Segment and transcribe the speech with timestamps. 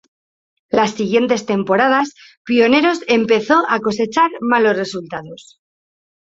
[0.71, 5.61] Las siguientes temporadas Pioneros empezó a cosechar malos resultados.